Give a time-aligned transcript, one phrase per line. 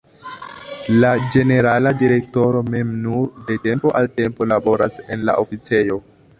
[1.03, 6.05] La ĝenerala direktoro mem nur de tempo al tempo laboras en la oficejo.